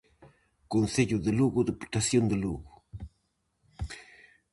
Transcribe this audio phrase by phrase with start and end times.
[0.73, 2.71] Concello de Lugo-Deputación de Lugo.